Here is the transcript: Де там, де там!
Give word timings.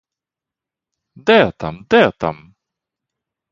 Де 1.15 1.51
там, 1.51 1.85
де 1.89 2.11
там! 2.11 2.55